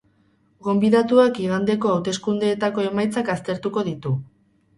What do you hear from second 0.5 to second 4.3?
Gonbidatuak igandeko hauteskundeetako emaitzak aztertuko ditu.